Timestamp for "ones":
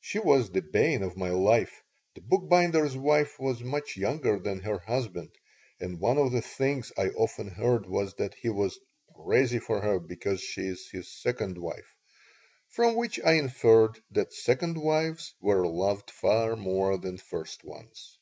17.64-18.16